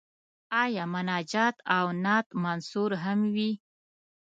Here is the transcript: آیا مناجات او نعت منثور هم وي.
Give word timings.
آیا 0.63 0.83
مناجات 0.93 1.55
او 1.75 1.85
نعت 2.03 2.27
منثور 2.43 2.91
هم 3.03 3.19
وي. 3.35 3.51